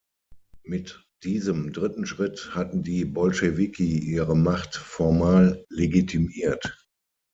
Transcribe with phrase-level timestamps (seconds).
[0.63, 6.83] Mit diesem dritten Schritt hatten die Bolschewiki ihre Macht formal legitimiert.